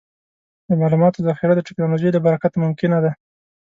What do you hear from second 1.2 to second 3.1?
ذخیره د ټکنالوجۍ له برکته ممکنه